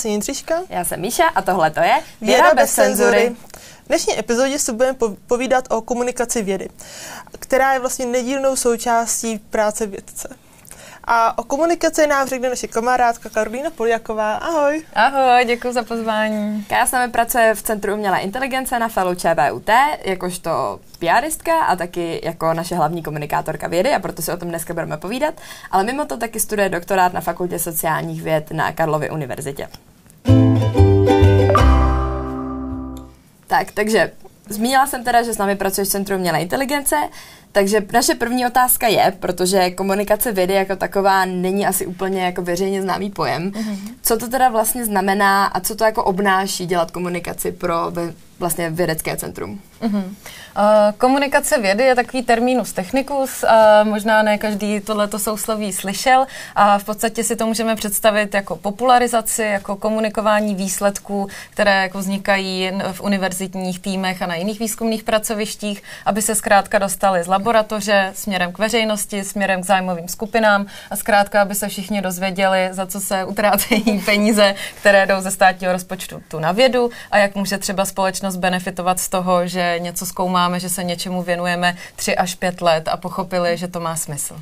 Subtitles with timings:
[0.00, 0.54] jsem Jindřiška.
[0.68, 3.36] Já jsem Míša a tohle to je Věda, Věda bez cenzury.
[3.84, 6.68] V dnešní epizodě si budeme povídat o komunikaci vědy,
[7.38, 10.36] která je vlastně nedílnou součástí práce vědce.
[11.04, 14.34] A o komunikaci nám řekne naše kamarádka Karolína Poliaková.
[14.34, 14.82] Ahoj.
[14.94, 16.66] Ahoj, děkuji za pozvání.
[16.70, 19.70] Já s námi pracuje v Centru umělé inteligence na FELu ČVUT,
[20.04, 24.74] jakožto PRistka a taky jako naše hlavní komunikátorka vědy a proto si o tom dneska
[24.74, 25.34] budeme povídat.
[25.70, 29.68] Ale mimo to taky studuje doktorát na Fakultě sociálních věd na Karlově univerzitě.
[33.46, 34.12] Tak, takže
[34.48, 36.96] zmínila jsem teda, že s námi pracuješ v Centru umělé inteligence,
[37.52, 42.82] takže naše první otázka je, protože komunikace vědy jako taková není asi úplně jako veřejně
[42.82, 43.94] známý pojem, mm-hmm.
[44.02, 47.92] co to teda vlastně znamená a co to jako obnáší dělat komunikaci pro
[48.40, 49.60] vlastně vědecké centrum?
[49.82, 50.04] Mm-hmm.
[50.04, 50.64] Uh,
[50.98, 56.84] komunikace vědy je takový terminus technicus, uh, možná ne každý tohleto sousloví slyšel a v
[56.84, 63.80] podstatě si to můžeme představit jako popularizaci, jako komunikování výsledků, které jako vznikají v univerzitních
[63.80, 69.24] týmech a na jiných výzkumných pracovištích, aby se zkrátka dostali z laboratoře směrem k veřejnosti,
[69.24, 74.54] směrem k zájmovým skupinám a zkrátka, aby se všichni dozvěděli, za co se utrácejí peníze,
[74.74, 79.08] které jdou ze státního rozpočtu tu na vědu a jak může třeba společnost benefitovat z
[79.08, 83.68] toho, že něco zkoumáme, že se něčemu věnujeme tři až pět let a pochopili, že
[83.68, 84.40] to má smysl.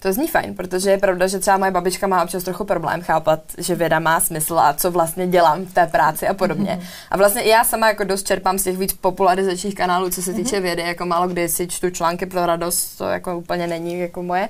[0.00, 3.40] To zní fajn, protože je pravda, že třeba moje babička má občas trochu problém chápat,
[3.58, 6.78] že věda má smysl a co vlastně dělám v té práci a podobně.
[6.80, 7.08] Mm-hmm.
[7.10, 10.56] A vlastně já sama jako dost čerpám z těch víc popularizačních kanálů, co se týče
[10.56, 10.62] mm-hmm.
[10.62, 14.48] vědy, jako málo kdy si čtu články pro radost, to jako úplně není jako moje.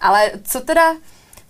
[0.00, 0.92] Ale co teda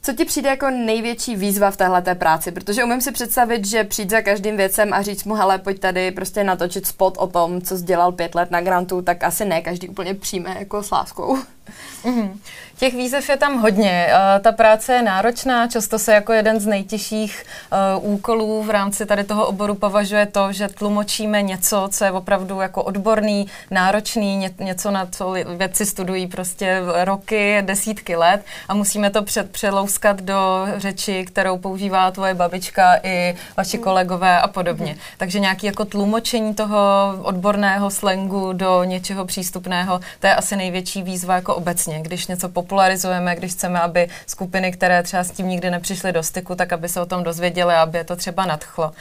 [0.04, 2.52] co ti přijde jako největší výzva v téhle práci?
[2.52, 6.10] Protože umím si představit, že přijít za každým věcem a říct mu, hele, pojď tady
[6.10, 9.62] prostě natočit spot o tom, co jsi dělal pět let na grantu, tak asi ne
[9.62, 11.38] každý úplně přijme jako s láskou.
[12.04, 12.38] Mm-hmm.
[12.78, 14.08] Těch výzev je tam hodně.
[14.08, 17.44] Uh, ta práce je náročná, často se jako jeden z nejtěžších
[17.98, 22.60] uh, úkolů v rámci tady toho oboru považuje to, že tlumočíme něco, co je opravdu
[22.60, 29.10] jako odborný, náročný, ně, něco, na co vědci studují prostě roky, desítky let a musíme
[29.10, 34.92] to před, přelouskat do řeči, kterou používá tvoje babička i vaši kolegové a podobně.
[34.92, 35.16] Mm-hmm.
[35.16, 36.78] Takže nějaký jako tlumočení toho
[37.22, 43.36] odborného slangu do něčeho přístupného, to je asi největší výzva jako obecně, když něco popularizujeme,
[43.36, 47.00] když chceme, aby skupiny, které třeba s tím nikdy nepřišly do styku, tak aby se
[47.00, 48.84] o tom dozvěděli, aby je to třeba nadchlo.
[48.84, 48.92] Uh,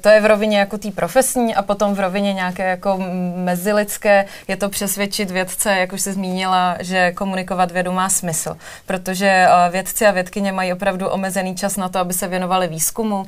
[0.00, 2.98] to je v rovině jako té profesní a potom v rovině nějaké jako
[3.34, 8.56] mezilidské je to přesvědčit vědce, jak už se zmínila, že komunikovat vědu má smysl,
[8.86, 13.20] protože uh, vědci a vědkyně mají opravdu omezený čas na to, aby se věnovali výzkumu.
[13.20, 13.26] Uh,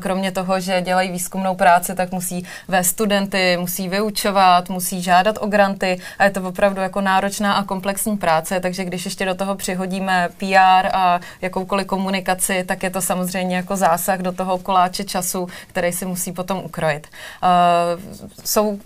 [0.00, 5.46] kromě toho, že dělají výzkumnou práci, tak musí vést studenty, musí vyučovat, musí žádat o
[5.46, 7.85] granty a je to opravdu jako náročná a komplexní
[8.18, 13.56] práce, takže když ještě do toho přihodíme PR a jakoukoliv komunikaci, tak je to samozřejmě
[13.56, 17.06] jako zásah do toho koláče času, který si musí potom ukrojit.
[17.06, 18.02] Uh,
[18.44, 18.78] jsou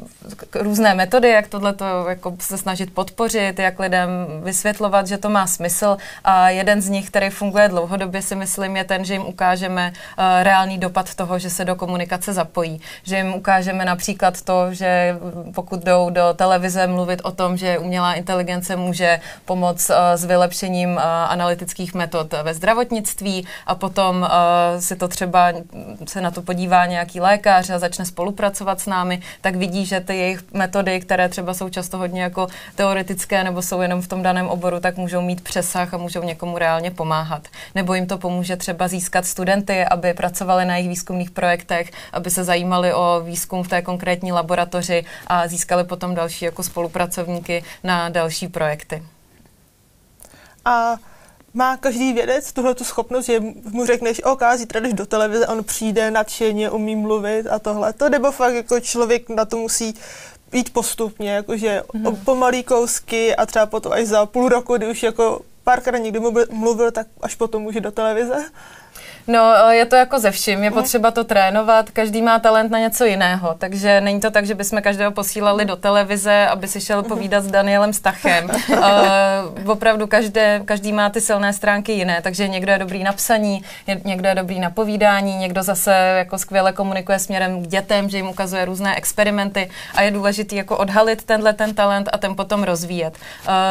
[0.55, 1.75] různé metody, jak tohle
[2.09, 4.11] jako se snažit podpořit, jak lidem
[4.43, 8.85] vysvětlovat, že to má smysl a jeden z nich, který funguje dlouhodobě, si myslím, je
[8.85, 12.81] ten, že jim ukážeme uh, reálný dopad toho, že se do komunikace zapojí.
[13.03, 15.17] Že jim ukážeme například to, že
[15.55, 18.90] pokud jdou do televize mluvit o tom, že umělá inteligence může
[19.45, 25.53] pomoct uh, s vylepšením uh, analytických metod ve zdravotnictví a potom uh, si to třeba
[26.09, 30.17] se na to podívá nějaký lékař a začne spolupracovat s námi, tak vidí, že ty
[30.17, 34.49] jejich metody, které třeba jsou často hodně jako teoretické nebo jsou jenom v tom daném
[34.49, 37.49] oboru, tak můžou mít přesah a můžou někomu reálně pomáhat.
[37.75, 42.45] Nebo jim to pomůže třeba získat studenty, aby pracovali na jejich výzkumných projektech, aby se
[42.45, 48.49] zajímali o výzkum v té konkrétní laboratoři a získali potom další jako spolupracovníky na další
[48.49, 48.80] projekty.
[50.65, 50.97] A
[51.55, 55.65] má každý vědec tuhle tu schopnost, že mu řekneš, OK, zítra jdeš do televize, on
[55.65, 57.93] přijde nadšeně, umí mluvit a tohle.
[57.93, 59.95] To nebo fakt jako člověk na to musí
[60.53, 62.17] jít postupně, jakože mm.
[62.17, 66.91] pomalý kousky a třeba potom až za půl roku, kdy už jako párkrát někdo mluvil,
[66.91, 68.51] tak až potom může do televize.
[69.27, 73.05] No, je to jako ze vším, je potřeba to trénovat, každý má talent na něco
[73.05, 77.45] jiného, takže není to tak, že bychom každého posílali do televize, aby si šel povídat
[77.45, 78.51] s Danielem Stachem.
[78.69, 78.79] uh,
[79.71, 83.63] opravdu každé, každý má ty silné stránky jiné, takže někdo je dobrý na psaní,
[84.05, 88.29] někdo je dobrý na povídání, někdo zase jako skvěle komunikuje směrem k dětem, že jim
[88.29, 93.15] ukazuje různé experimenty a je důležité jako odhalit tenhle ten talent a ten potom rozvíjet.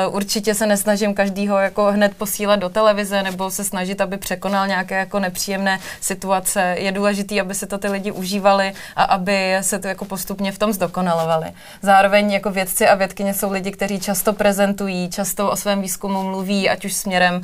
[0.07, 4.67] Uh, určitě se nesnažím každýho jako hned posílat do televize nebo se snažit, aby překonal
[4.67, 6.75] nějaké jako nepříjemné nepříjemné situace.
[6.79, 10.59] Je důležité, aby se to ty lidi užívali a aby se to jako postupně v
[10.59, 11.47] tom zdokonalovali.
[11.81, 16.69] Zároveň jako vědci a vědkyně jsou lidi, kteří často prezentují, často o svém výzkumu mluví,
[16.69, 17.41] ať už směrem uh,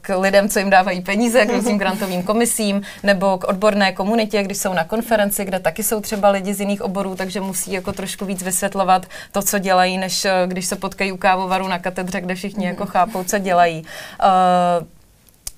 [0.00, 4.58] k lidem, co jim dávají peníze, k různým grantovým komisím, nebo k odborné komunitě, když
[4.58, 8.24] jsou na konferenci, kde taky jsou třeba lidi z jiných oborů, takže musí jako trošku
[8.24, 12.34] víc vysvětlovat to, co dělají, než eh, když se potkají u kávovaru na katedře, kde
[12.34, 13.82] všichni jako chápou, co dělají.
[14.22, 14.86] Uh,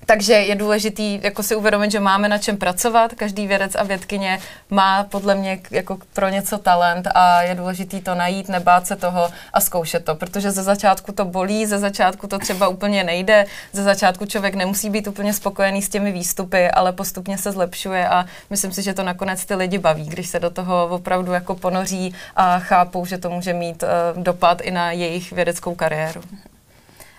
[0.05, 3.13] takže je důležitý jako si uvědomit, že máme na čem pracovat.
[3.13, 8.15] Každý vědec a vědkyně má podle mě jako pro něco talent a je důležitý to
[8.15, 12.39] najít, nebát se toho a zkoušet to, protože ze začátku to bolí, ze začátku to
[12.39, 17.37] třeba úplně nejde, ze začátku člověk nemusí být úplně spokojený s těmi výstupy, ale postupně
[17.37, 20.87] se zlepšuje a myslím si, že to nakonec ty lidi baví, když se do toho
[20.87, 25.75] opravdu jako ponoří a chápou, že to může mít uh, dopad i na jejich vědeckou
[25.75, 26.21] kariéru.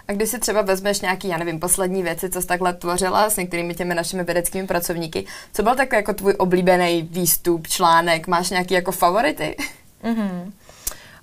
[0.09, 3.37] A když si třeba vezmeš nějaký, já nevím, poslední věci, co jsi takhle tvořila s
[3.37, 8.75] některými těmi našimi vědeckými pracovníky, co byl takový jako tvůj oblíbený výstup, článek, máš nějaký
[8.75, 9.57] jako favority?
[10.05, 10.53] Mm-hmm.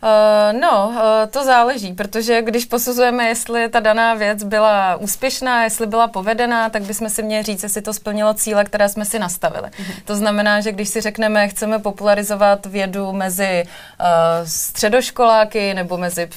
[0.03, 5.87] Uh, no, uh, to záleží, protože když posuzujeme, jestli ta daná věc byla úspěšná, jestli
[5.87, 9.67] byla povedená, tak bychom si měli říct, jestli to splnilo cíle, které jsme si nastavili.
[9.67, 9.93] Mm-hmm.
[10.05, 14.07] To znamená, že když si řekneme, chceme popularizovat vědu mezi uh,
[14.45, 16.29] středoškoláky nebo mezi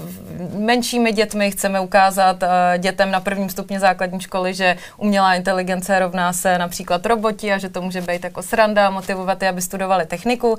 [0.54, 2.48] menšími dětmi, chceme ukázat uh,
[2.78, 7.68] dětem na prvním stupni základní školy, že umělá inteligence rovná se například roboti a že
[7.68, 10.58] to může být jako sranda, motivovat je, aby studovali techniku,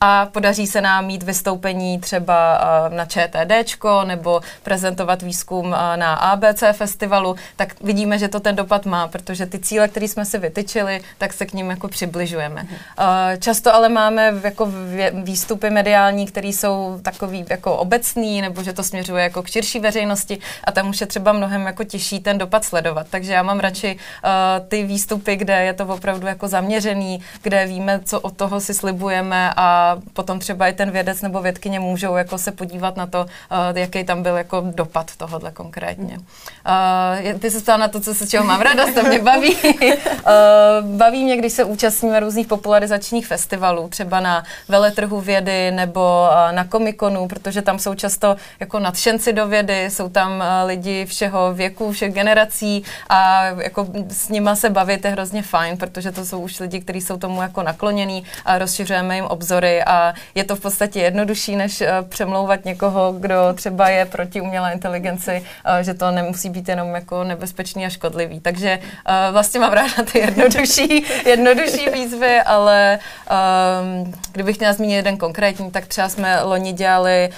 [0.00, 7.36] a podaří se nám mít vystoupení třeba na ČTD nebo prezentovat výzkum na ABC festivalu,
[7.56, 11.32] tak vidíme, že to ten dopad má, protože ty cíle, které jsme si vytyčili, tak
[11.32, 12.62] se k ním jako přibližujeme.
[12.62, 12.76] Mhm.
[13.38, 14.72] Často ale máme jako
[15.12, 20.38] výstupy mediální, které jsou takový jako obecný, nebo že to směřuje jako k širší veřejnosti
[20.64, 23.06] a tam už je třeba mnohem jako těžší ten dopad sledovat.
[23.10, 23.98] Takže já mám radši
[24.68, 29.52] ty výstupy, kde je to opravdu jako zaměřený, kde víme, co od toho si slibujeme
[29.56, 33.78] a potom třeba i ten vědec nebo vědkyně můžou jako se podívat na to, uh,
[33.78, 36.18] jaký tam byl jako dopad tohohle konkrétně.
[36.18, 39.56] Uh, ty se ptala na to, co se čeho mám radost, to mě baví.
[39.56, 39.70] uh,
[40.96, 46.64] baví mě, když se účastníme různých popularizačních festivalů, třeba na veletrhu vědy nebo uh, na
[46.64, 51.92] komikonu, protože tam jsou často jako nadšenci do vědy, jsou tam uh, lidi všeho věku,
[51.92, 56.60] všech generací a jako s nima se bavit je hrozně fajn, protože to jsou už
[56.60, 61.00] lidi, kteří jsou tomu jako naklonění a rozšiřujeme jim obzory a je to v podstatě
[61.00, 66.50] jednodušší, než uh, přemlouvat někoho, kdo třeba je proti umělé inteligenci, uh, že to nemusí
[66.50, 68.40] být jenom jako nebezpečný a škodlivý.
[68.40, 72.98] Takže uh, vlastně mám ráda ty jednodušší, jednodušší výzvy, ale
[73.30, 77.30] um, kdybych měla zmínit jeden konkrétní, tak třeba jsme loni dělali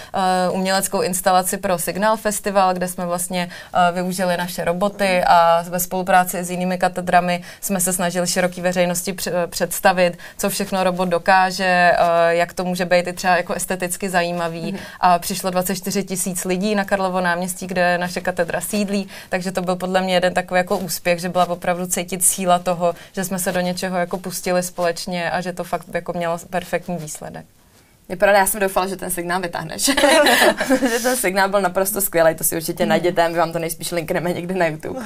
[0.50, 5.81] uh, uměleckou instalaci pro Signál Festival, kde jsme vlastně uh, využili naše roboty a ve
[5.81, 11.93] spolupráci s jinými katedrami jsme se snažili široký veřejnosti představit, co všechno robot dokáže,
[12.37, 14.73] jak to může být i třeba jako esteticky zajímavý.
[14.73, 14.81] Mm-hmm.
[15.01, 19.77] A přišlo 24 tisíc lidí na Karlovo náměstí, kde naše katedra sídlí, takže to byl
[19.77, 23.53] podle mě jeden takový jako úspěch, že byla opravdu cítit síla toho, že jsme se
[23.53, 27.47] do něčeho jako pustili společně a že to fakt jako mělo perfektní výsledek.
[28.09, 29.83] Je pravda, já jsem doufala, že ten signál vytáhneš.
[30.81, 32.89] že ten signál byl naprosto skvělý, to si určitě mm.
[32.89, 35.01] najděte, my vám to nejspíš linkneme někde na YouTube.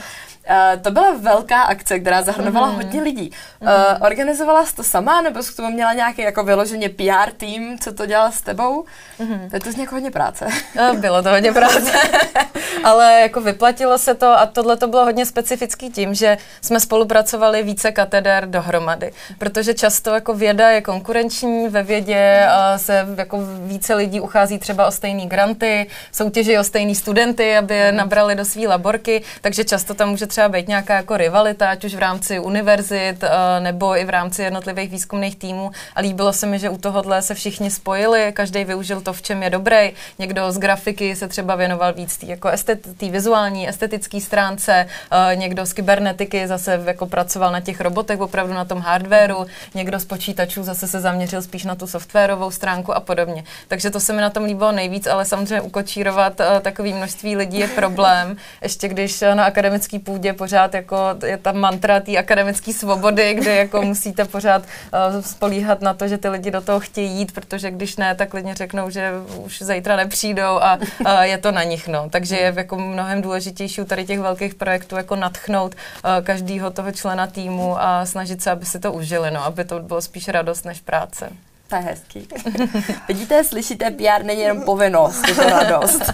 [0.50, 2.74] Uh, to byla velká akce, která zahrnovala mm.
[2.74, 3.30] hodně lidí.
[3.60, 3.68] Uh,
[4.00, 7.92] organizovala jsi to sama, nebo jsi k tomu měla nějaký jako vyloženě PR tým, co
[7.92, 8.84] to dělal s tebou?
[9.18, 9.50] Mm.
[9.50, 10.46] To je to z někoho hodně práce.
[10.76, 11.92] No, bylo to hodně práce,
[12.84, 17.62] ale jako vyplatilo se to a tohle to bylo hodně specifický tím, že jsme spolupracovali
[17.62, 23.38] více kateder dohromady, protože často jako věda je konkurenční, ve vědě uh, se se jako
[23.64, 28.44] více lidí uchází třeba o stejné granty, soutěží o stejný studenty, aby je nabrali do
[28.44, 32.38] své laborky, takže často tam může třeba být nějaká jako rivalita, ať už v rámci
[32.40, 35.70] univerzit eh, nebo i v rámci jednotlivých výzkumných týmů.
[35.94, 39.42] A líbilo se mi, že u tohohle se všichni spojili, každý využil to, v čem
[39.42, 39.92] je dobrý.
[40.18, 45.66] Někdo z grafiky se třeba věnoval víc tý, jako estet, vizuální, estetické stránce, eh, někdo
[45.66, 50.62] z kybernetiky zase jako pracoval na těch robotech, opravdu na tom hardwareu, někdo z počítačů
[50.62, 53.44] zase se zaměřil spíš na tu softwarovou stránku a podobně.
[53.68, 57.58] Takže to se mi na tom líbilo nejvíc, ale samozřejmě ukočírovat uh, takový množství lidí
[57.58, 58.36] je problém.
[58.62, 63.82] Ještě když na akademický půdě pořád jako je ta mantra té akademické svobody, kde jako
[63.82, 67.96] musíte pořád uh, spolíhat na to, že ty lidi do toho chtějí jít, protože když
[67.96, 69.12] ne, tak lidně řeknou, že
[69.44, 71.88] už zítra nepřijdou a uh, je to na nich.
[71.88, 72.10] No.
[72.10, 76.92] Takže je jako mnohem důležitější u tady těch velkých projektů jako natchnout uh, každého toho
[76.92, 80.64] člena týmu a snažit se, aby si to užili, no, aby to bylo spíš radost
[80.64, 81.28] než práce.
[81.68, 82.28] To je hezký.
[83.08, 86.02] Vidíte, slyšíte, PR není jenom povinnost, je to radost.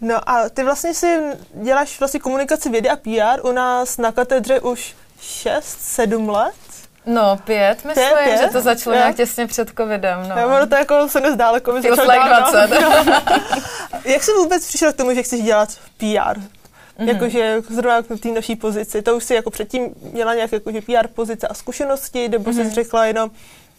[0.00, 1.18] No a ty vlastně si
[1.54, 6.54] děláš vlastně komunikaci vědy a PR u nás na katedře už šest, sedm let.
[7.06, 8.40] No, pět, myslím, Pět, pět?
[8.40, 9.00] že to začalo Jo.
[9.00, 10.28] nějak těsně před covidem.
[10.28, 10.36] No.
[10.36, 10.46] No.
[10.56, 12.66] Ono to jako se nezdáleko mi Feels začalo like dávno.
[12.66, 12.84] 20.
[14.04, 16.38] Jak jsi vůbec přišel k tomu, že chceš dělat PR?
[16.38, 16.48] Mhm.
[16.98, 17.08] Mm-hmm.
[17.08, 19.02] Jakože zrovna k té naší pozici.
[19.02, 22.68] To už si jako předtím měla nějaké jakože PR pozice a zkušenosti, nebo mm-hmm.
[22.68, 23.30] jsi řekla jenom,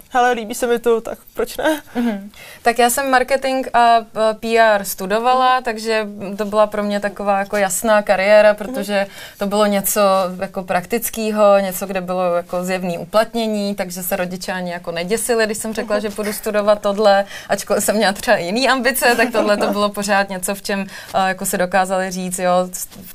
[0.09, 1.81] hele, líbí se mi to, tak proč ne?
[1.95, 2.31] Mhm.
[2.61, 3.97] Tak já jsem marketing a
[4.39, 10.01] PR studovala, takže to byla pro mě taková jako jasná kariéra, protože to bylo něco
[10.39, 15.57] jako praktického, něco, kde bylo jako zjevné uplatnění, takže se rodiče ani jako neděsili, když
[15.57, 19.67] jsem řekla, že půjdu studovat tohle, ačkoliv jsem měla třeba jiný ambice, tak tohle to
[19.71, 22.51] bylo pořád něco, v čem a, jako se dokázali říct, jo,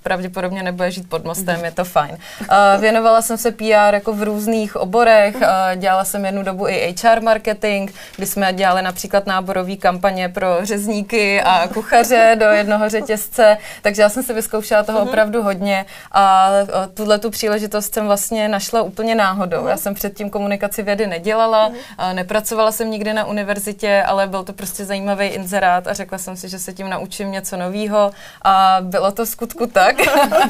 [0.02, 2.18] pravděpodobně nebude žít pod mostem, je to fajn.
[2.48, 6.81] A věnovala jsem se PR jako v různých oborech, a dělala jsem jednu dobu i
[7.02, 13.56] HR marketing, kdy jsme dělali například náborové kampaně pro řezníky a kuchaře do jednoho řetězce,
[13.82, 16.50] takže já jsem si vyzkoušela toho opravdu hodně a
[16.94, 19.66] tuhle tu příležitost jsem vlastně našla úplně náhodou.
[19.66, 24.52] Já jsem předtím komunikaci vědy nedělala, a nepracovala jsem nikdy na univerzitě, ale byl to
[24.52, 28.10] prostě zajímavý inzerát a řekla jsem si, že se tím naučím něco nového
[28.42, 29.96] a bylo to v skutku tak.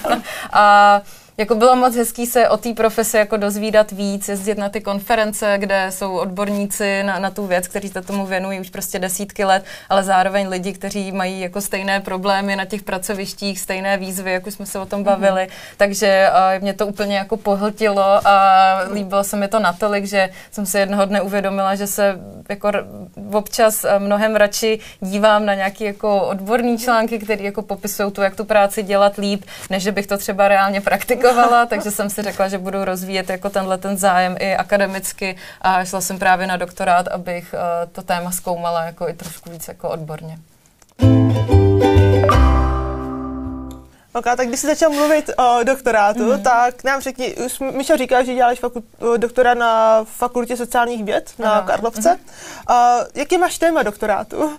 [0.53, 1.01] a
[1.39, 5.55] jako bylo moc hezký se o té profesi jako dozvídat víc, jezdit na ty konference,
[5.59, 9.65] kde jsou odborníci na, na tu věc, kteří se tomu věnují už prostě desítky let,
[9.89, 14.55] ale zároveň lidi, kteří mají jako stejné problémy na těch pracovištích, stejné výzvy, jak už
[14.55, 15.43] jsme se o tom bavili.
[15.43, 15.75] Mm-hmm.
[15.77, 20.67] Takže uh, mě to úplně jako pohltilo a líbilo se mi to natolik, že jsem
[20.67, 22.87] se jednoho dne uvědomila, že se jako r-
[23.33, 28.37] občas uh, mnohem radši dívám na nějaké jako odborné články, které jako popisují tu, jak
[28.37, 32.23] tu práci dělat líp, než že bych to třeba reálně praktikovala aplikovala, takže jsem si
[32.23, 36.57] řekla, že budu rozvíjet jako tenhle ten zájem i akademicky a šla jsem právě na
[36.57, 40.39] doktorát, abych uh, to téma zkoumala jako i trošku víc jako odborně.
[44.15, 46.43] Ok, tak když jsi začal mluvit o doktorátu, mm-hmm.
[46.43, 48.85] tak nám řekni, už Mišo říká, že děláš fakult,
[49.17, 51.67] doktora na fakultě sociálních věd na Ano.
[51.67, 52.01] Karlovce.
[52.01, 53.01] Mm-hmm.
[53.01, 54.59] Uh, jaký máš téma doktorátu?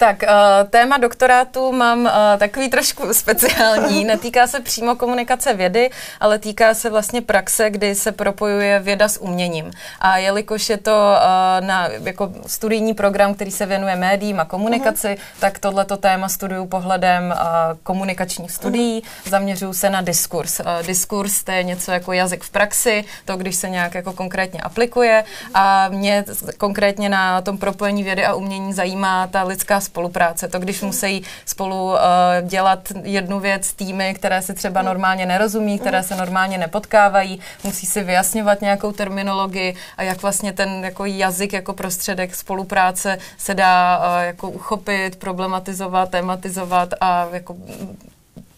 [0.00, 4.04] Tak, uh, téma doktorátu mám uh, takový trošku speciální.
[4.04, 5.90] Netýká se přímo komunikace vědy,
[6.20, 9.70] ale týká se vlastně praxe, kdy se propojuje věda s uměním.
[10.00, 15.08] A jelikož je to uh, na jako studijní program, který se věnuje médiím a komunikaci,
[15.08, 15.40] uh-huh.
[15.40, 17.34] tak tohleto téma studuju pohledem
[17.82, 19.02] komunikačních studií.
[19.02, 19.30] Uh-huh.
[19.30, 20.60] Zaměřuju se na diskurs.
[20.86, 25.24] Diskurs to je něco jako jazyk v praxi, to když se nějak jako konkrétně aplikuje.
[25.54, 26.24] A mě
[26.58, 30.48] konkrétně na tom propojení vědy a umění zajímá ta lidská spolupráce.
[30.48, 31.98] To, když musí spolu uh,
[32.42, 38.02] dělat jednu věc týmy, které si třeba normálně nerozumí, které se normálně nepotkávají, musí si
[38.02, 44.24] vyjasňovat nějakou terminologii a jak vlastně ten jako jazyk jako prostředek spolupráce se dá uh,
[44.26, 47.56] jako uchopit, problematizovat, tematizovat a jako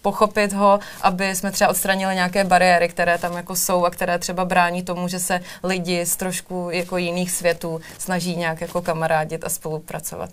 [0.02, 4.44] pochopit ho, aby jsme třeba odstranili nějaké bariéry, které tam jako jsou a které třeba
[4.44, 9.48] brání tomu, že se lidi z trošku jako jiných světů snaží nějak jako kamarádit a
[9.48, 10.30] spolupracovat.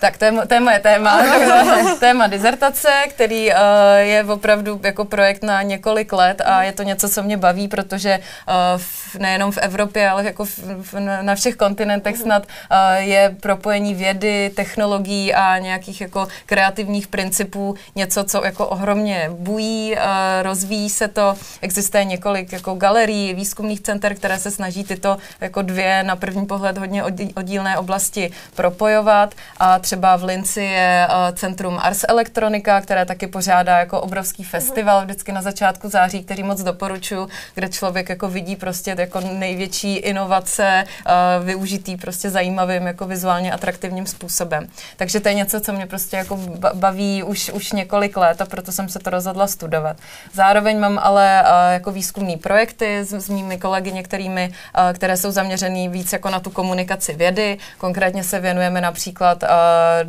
[0.00, 1.22] Tak to je, to je moje téma.
[2.00, 3.56] téma dizertace, který uh,
[3.98, 8.18] je opravdu jako projekt na několik let a je to něco, co mě baví, protože
[8.18, 13.36] uh, v, nejenom v Evropě, ale jako v, v, na všech kontinentech snad uh, je
[13.40, 20.02] propojení vědy, technologií a nějakých jako kreativních principů něco, co jako ohromně bují, uh,
[20.42, 21.34] rozvíjí se to.
[21.60, 26.78] Existuje několik jako galerií, výzkumných center, které se snaží tyto jako dvě na první pohled
[26.78, 33.04] hodně oddí- oddílné oblasti propojovat a třeba v Linci je uh, centrum Ars Electronica, které
[33.04, 38.28] taky pořádá jako obrovský festival vždycky na začátku září, který moc doporučuji, kde člověk jako
[38.28, 44.68] vidí prostě jako největší inovace uh, využitý prostě zajímavým jako vizuálně atraktivním způsobem.
[44.96, 48.46] Takže to je něco, co mě prostě jako ba- baví už, už několik let a
[48.46, 49.96] proto jsem se to rozhodla studovat.
[50.32, 54.52] Zároveň mám ale uh, jako výzkumné projekty s, s mými kolegy některými,
[54.94, 57.58] které jsou zaměřený víc jako na tu komunikaci vědy.
[57.78, 59.44] Konkrétně se věnujeme například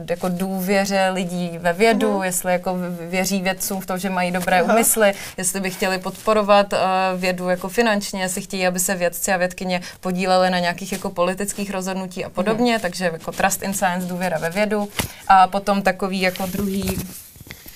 [0.09, 2.23] jako důvěře lidí ve vědu, uh-huh.
[2.23, 4.71] jestli jako věří vědcům v to, že mají dobré uh-huh.
[4.73, 6.79] úmysly, jestli by chtěli podporovat uh,
[7.15, 11.71] vědu jako finančně, jestli chtějí, aby se vědci a vědkyně podíleli na nějakých jako politických
[11.71, 12.81] rozhodnutí a podobně, uh-huh.
[12.81, 14.89] takže jako trust in science, důvěra ve vědu.
[15.27, 16.97] A potom takový jako druhý,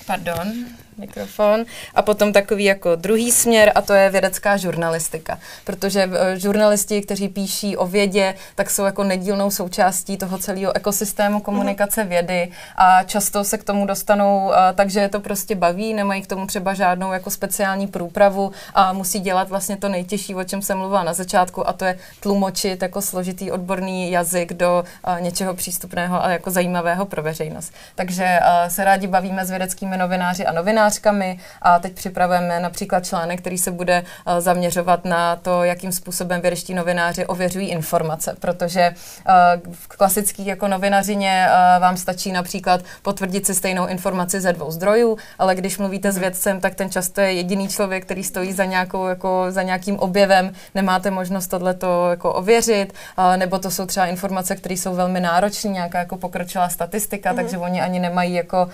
[0.05, 0.53] pardon,
[0.97, 1.65] mikrofon.
[1.95, 5.39] A potom takový jako druhý směr a to je vědecká žurnalistika.
[5.63, 11.39] Protože uh, žurnalisti, kteří píší o vědě, tak jsou jako nedílnou součástí toho celého ekosystému
[11.39, 16.21] komunikace vědy a často se k tomu dostanou uh, takže je to prostě baví, nemají
[16.21, 20.61] k tomu třeba žádnou jako speciální průpravu a musí dělat vlastně to nejtěžší, o čem
[20.61, 25.53] jsem mluvila na začátku a to je tlumočit jako složitý odborný jazyk do uh, něčeho
[25.53, 27.73] přístupného a jako zajímavého pro veřejnost.
[27.95, 33.39] Takže se rádi bavíme s vědeckými novináři a novináři novinářkami a teď připravujeme například článek,
[33.39, 39.73] který se bude uh, zaměřovat na to, jakým způsobem vědeští novináři ověřují informace, protože uh,
[39.73, 45.17] v klasický jako novinařině uh, vám stačí například potvrdit si stejnou informaci ze dvou zdrojů,
[45.39, 49.07] ale když mluvíte s vědcem, tak ten často je jediný člověk, který stojí za, nějakou,
[49.07, 52.93] jako, za nějakým objevem, nemáte možnost tohleto jako ověřit,
[53.35, 57.35] nebo to jsou třeba informace, které jsou velmi náročné, nějaká jako pokročilá statistika, mm-hmm.
[57.35, 58.67] takže oni ani nemají jako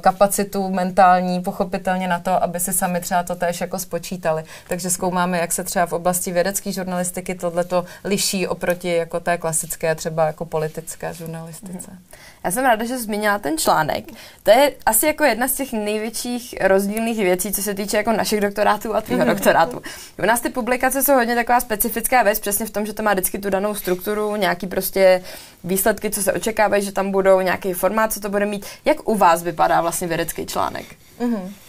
[0.00, 4.44] kapacitu mentální, pochopitelně na to, aby si sami třeba to též jako spočítali.
[4.68, 9.94] Takže zkoumáme, jak se třeba v oblasti vědecké žurnalistiky tohleto liší oproti jako té klasické
[9.94, 11.90] třeba jako politické žurnalistice.
[11.90, 12.16] Mm-hmm.
[12.44, 14.04] Já jsem ráda, že zmínila ten článek.
[14.42, 18.40] To je asi jako jedna z těch největších rozdílných věcí, co se týče jako našich
[18.40, 19.26] doktorátů a tvýho mm-hmm.
[19.26, 19.82] doktorátu.
[20.22, 23.12] U nás ty publikace jsou hodně taková specifická věc, přesně v tom, že to má
[23.12, 25.22] vždycky tu danou strukturu, nějaký prostě
[25.64, 28.66] výsledky, co se očekávají, že tam budou, nějaký formát, co to bude mít.
[28.84, 30.84] Jak u vás vypadá vlastně vědecký článek?
[31.20, 31.63] Mm-hmm.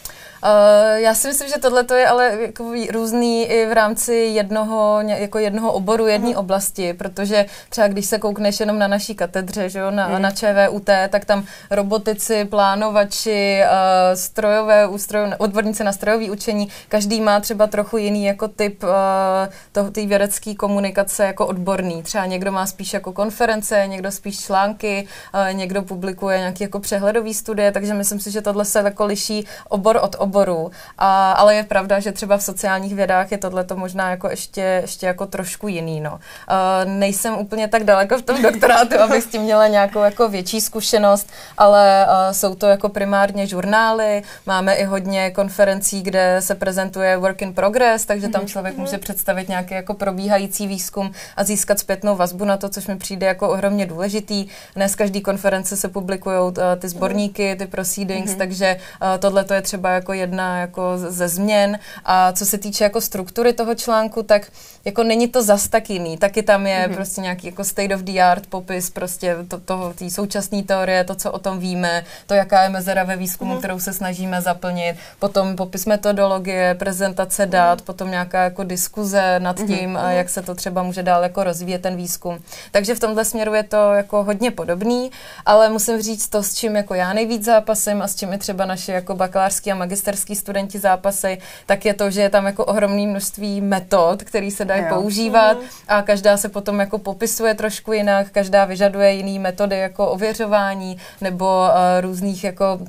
[0.46, 5.38] Uh, já si myslím, že tohle je ale jako různý i v rámci jednoho, jako
[5.38, 6.40] jednoho oboru, jedné uh-huh.
[6.40, 10.20] oblasti, protože třeba když se koukneš jenom na naší katedře, že jo, na, uh-huh.
[10.20, 17.40] na ČVUT, tak tam robotici, plánovači, uh, strojové ústroj, odborníci na strojové učení, každý má
[17.40, 22.04] třeba trochu jiný jako typ uh, té vědecké komunikace jako odborný.
[22.04, 27.34] Třeba někdo má spíš jako konference, někdo spíš články, uh, někdo publikuje nějaké jako přehledové
[27.34, 31.56] studie, takže myslím si, že tohle se jako liší obor od oboru oboru, a, ale
[31.56, 35.26] je pravda, že třeba v sociálních vědách je tohle to možná jako ještě, ještě jako
[35.26, 36.02] trošku jiný.
[36.02, 36.12] No.
[36.12, 40.62] Uh, nejsem úplně tak daleko v tom doktorátu, abych s tím měla nějakou jako větší
[40.62, 47.18] zkušenost, ale uh, jsou to jako primárně žurnály, máme i hodně konferencí, kde se prezentuje
[47.18, 48.50] work in progress, takže tam mhm.
[48.50, 52.98] člověk může představit nějaký jako probíhající výzkum a získat zpětnou vazbu na to, což mi
[52.98, 54.48] přijde jako ohromně důležitý.
[54.76, 58.38] Dnes každý konference se publikují uh, ty sborníky, ty proceedings, mm-hmm.
[58.38, 61.80] takže uh, tohle to je třeba jako jedna jako ze změn.
[62.06, 64.52] A co se týče jako struktury toho článku, tak
[64.86, 66.18] jako není to zas tak jiný.
[66.18, 66.96] Taky tam je mm-hmm.
[66.96, 71.16] prostě nějaký jako state of the art popis prostě to, toho, té současné teorie, to,
[71.16, 73.60] co o tom víme, to, jaká je mezera ve výzkumu, mm-hmm.
[73.60, 77.86] kterou se snažíme zaplnit, potom popis metodologie, prezentace dat, mm-hmm.
[77.86, 80.10] potom nějaká jako diskuze nad mhm, tím, mm-hmm.
[80.10, 82.40] jak se to třeba může dál jako rozvíjet ten výzkum.
[82.72, 85.12] Takže v tomhle směru je to jako hodně podobný,
[85.46, 88.66] ale musím říct to, s čím jako já nejvíc zápasím a s čím i třeba
[88.66, 90.05] naše jako bakalářský a magisterský
[90.36, 94.86] studenti zápasy, tak je to, že je tam jako ohromné množství metod, které se dají
[94.90, 95.84] používat mm-hmm.
[95.88, 101.46] a každá se potom jako popisuje trošku jinak, každá vyžaduje jiné metody jako ověřování nebo
[101.46, 102.80] uh, různých jako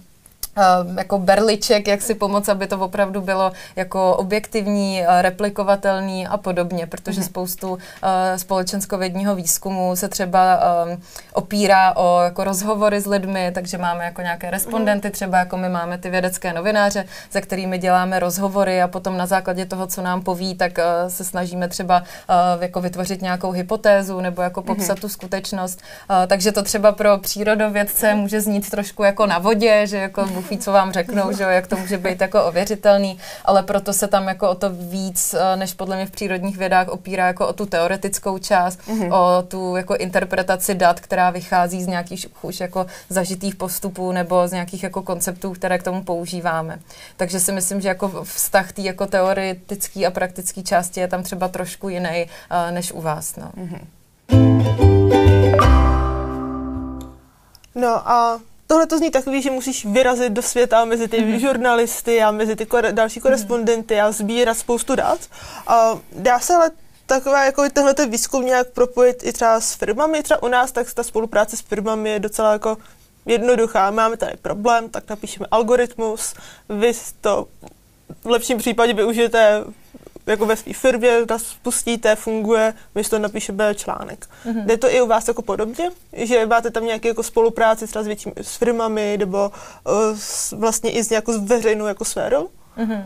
[0.96, 6.86] jako berliček, jak si pomoct, aby to opravdu bylo jako objektivní, uh, replikovatelný a podobně,
[6.86, 7.24] protože mm-hmm.
[7.24, 7.78] spoustu uh,
[8.36, 14.50] společenskovědního výzkumu se třeba um, opírá o jako rozhovory s lidmi, takže máme jako nějaké
[14.50, 15.12] respondenty, mm-hmm.
[15.12, 19.66] třeba jako my máme ty vědecké novináře, za kterými děláme rozhovory a potom na základě
[19.66, 24.42] toho, co nám poví, tak uh, se snažíme třeba uh, jako vytvořit nějakou hypotézu nebo
[24.42, 25.00] jako popsat mm-hmm.
[25.00, 25.80] tu skutečnost.
[26.10, 30.58] Uh, takže to třeba pro přírodovědce může znít trošku jako na vodě, že jako bufí,
[30.58, 34.28] co vám řeknou, že jo, jak to může být jako ověřitelný, ale proto se tam
[34.28, 37.66] jako o to víc, eh, než podle mě v přírodních vědách opírá jako o tu
[37.66, 39.12] teoretickou část, mm-hmm.
[39.14, 44.52] o tu jako interpretaci dat, která vychází z nějakých už jako zažitých postupů nebo z
[44.52, 46.78] nějakých jako konceptů, které k tomu používáme.
[47.16, 51.48] Takže si myslím, že jako vztah té jako teoretické a praktické části je tam třeba
[51.48, 53.36] trošku jiný uh, než u vás.
[53.36, 53.50] No.
[53.56, 53.80] Mm-hmm.
[57.74, 61.36] No a tohle to zní takový, že musíš vyrazit do světa mezi ty mm-hmm.
[61.36, 64.06] žurnalisty a mezi ty kore- další korespondenty mm-hmm.
[64.06, 65.18] a sbírat spoustu dat.
[65.66, 66.70] A dá se ale
[67.06, 70.22] taková jako tenhle výzkum nějak propojit i třeba s firmami.
[70.22, 72.76] Třeba u nás tak ta spolupráce s firmami je docela jako
[73.26, 73.90] jednoduchá.
[73.90, 76.34] Máme tady problém, tak napíšeme algoritmus,
[76.68, 77.46] vy to
[78.24, 79.64] v lepším případě využijete
[80.26, 84.26] jako ve své firmě, ta spustíte, funguje, my si to napíšeme článek.
[84.46, 84.66] Mm-hmm.
[84.66, 88.06] Jde to i u vás jako podobně, že máte tam nějaké jako spolupráci třeba s
[88.06, 89.52] většími s firmami nebo
[89.84, 92.48] uh, s, vlastně i s nějakou veřejnou jako sférou?
[92.78, 93.04] Mm-hmm.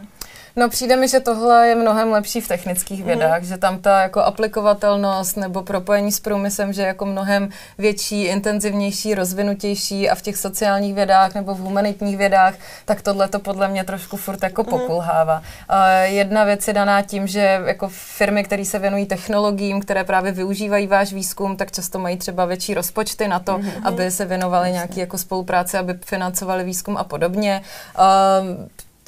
[0.57, 3.47] No přijde mi, že tohle je mnohem lepší v technických vědách, mm.
[3.47, 9.15] že tam ta jako aplikovatelnost nebo propojení s průmyslem, že je jako mnohem větší, intenzivnější,
[9.15, 13.85] rozvinutější a v těch sociálních vědách nebo v humanitních vědách, tak tohle to podle mě
[13.85, 14.69] trošku furt jako mm.
[14.69, 15.39] pokulhává.
[15.39, 20.33] Uh, jedna věc je daná tím, že jako firmy, které se věnují technologiím, které právě
[20.33, 23.71] využívají váš výzkum, tak často mají třeba větší rozpočty na to, mm.
[23.85, 27.63] aby se věnovali nějaký jako spolupráci, aby financovali výzkum a podobně.
[27.99, 28.67] Uh,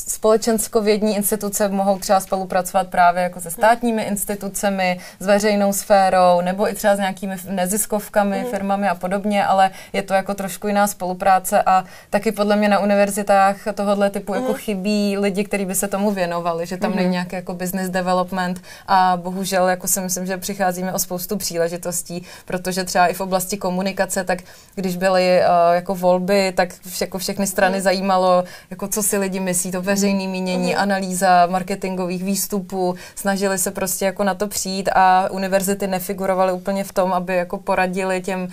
[0.08, 6.74] společenskovědní instituce mohou třeba spolupracovat právě jako se státními institucemi, s veřejnou sférou, nebo i
[6.74, 8.50] třeba s nějakými neziskovkami, mm.
[8.50, 12.78] firmami a podobně, ale je to jako trošku jiná spolupráce a taky podle mě na
[12.78, 17.36] univerzitách tohohle typu jako chybí lidi, kteří by se tomu věnovali, že tam není nějaký
[17.36, 23.06] jako business development a bohužel jako si myslím, že přicházíme o spoustu příležitostí, protože třeba
[23.06, 24.38] i v oblasti komunikace, tak
[24.74, 26.68] když byly uh, jako volby, tak
[27.00, 30.78] jako všechny strany zajímalo, jako co si lidi myslí, to veřejné mínění, mm.
[30.78, 36.92] analýza marketingových výstupů, snažili se prostě jako na to přijít a univerzity nefigurovaly úplně v
[36.92, 38.48] tom, aby jako poradili těm uh,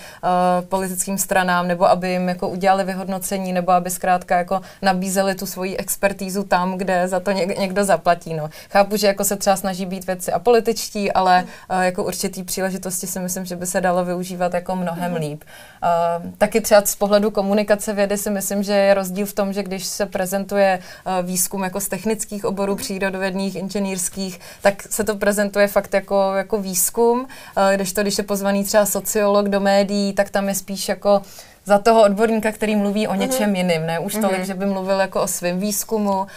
[0.69, 5.78] politickým stranám nebo aby jim jako udělali vyhodnocení nebo aby zkrátka jako nabízeli tu svoji
[5.78, 8.34] expertízu tam, kde za to někdo zaplatí.
[8.34, 8.49] No.
[8.69, 13.19] Chápu, že jako se třeba snaží být věci apolitičtí, ale uh, jako určitý příležitosti si
[13.19, 15.21] myslím, že by se dalo využívat jako mnohem mhm.
[15.21, 15.43] líp.
[15.43, 19.63] Uh, taky třeba z pohledu komunikace vědy si myslím, že je rozdíl v tom, že
[19.63, 25.68] když se prezentuje uh, výzkum jako z technických oborů, přírodovědných, inženýrských, tak se to prezentuje
[25.68, 30.30] fakt jako, jako výzkum, uh, když to, když je pozvaný třeba sociolog do médií, tak
[30.30, 31.22] tam je spíš jako
[31.65, 33.56] za toho odborníka, který mluví o něčem mm-hmm.
[33.56, 34.45] jiným, ne už tolik, mm-hmm.
[34.45, 36.28] že by mluvil jako o svém výzkumu, uh,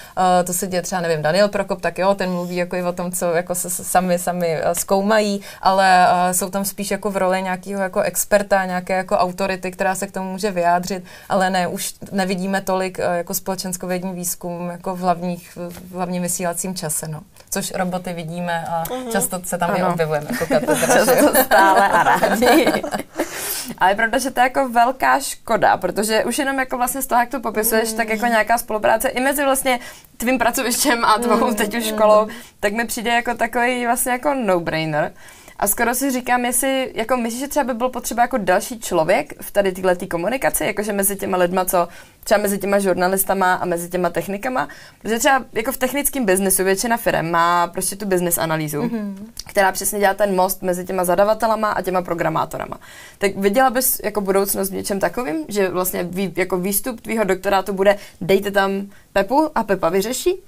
[0.44, 3.12] to se děje třeba, nevím, Daniel Prokop, tak jo, ten mluví jako i o tom,
[3.12, 7.42] co jako se sami, sami uh, zkoumají, ale uh, jsou tam spíš jako v roli
[7.42, 11.94] nějakého jako experta, nějaké jako autority, která se k tomu může vyjádřit, ale ne, už
[12.12, 15.58] nevidíme tolik uh, jako společenskovědní výzkum jako v, hlavních,
[15.90, 17.20] v hlavním vysílacím čase, no.
[17.50, 19.10] Což roboty vidíme a mm-hmm.
[19.10, 19.78] často se tam ano.
[19.78, 21.44] i objevujeme jako katedra.
[21.44, 22.82] stále a rádi.
[23.78, 27.06] ale je pravda, že to je jako velká škoda, protože už jenom jako vlastně z
[27.06, 27.96] toho, jak to popisuješ, mm.
[27.96, 29.80] tak jako nějaká spolupráce i mezi vlastně
[30.16, 31.54] tvým pracovištěm a tvou mm.
[31.54, 32.28] teď už školou,
[32.60, 35.12] tak mi přijde jako takový vlastně jako no-brainer.
[35.58, 39.32] A skoro si říkám, jestli, jako myslíš, že třeba by bylo potřeba jako další člověk
[39.40, 41.88] v tady téhle komunikaci, jakože mezi těma lidma, co
[42.24, 44.68] třeba mezi těma žurnalistama a mezi těma technikama,
[45.02, 49.14] protože třeba jako v technickém biznesu většina firm má prostě tu business analýzu, mm-hmm.
[49.48, 52.78] která přesně dělá ten most mezi těma zadavatelama a těma programátorama.
[53.18, 57.72] Tak viděla bys jako budoucnost v něčem takovým, že vlastně vý, jako výstup tvýho doktorátu
[57.72, 60.42] bude dejte tam Pepu a Pepa vyřeší?